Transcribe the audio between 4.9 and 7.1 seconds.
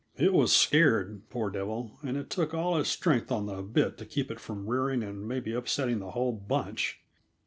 and maybe upsetting the whole bunch.